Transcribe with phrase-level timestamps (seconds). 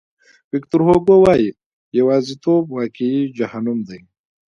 [0.51, 1.49] ویکتور هوګو وایي
[1.99, 3.99] یوازیتوب واقعي جهنم دی.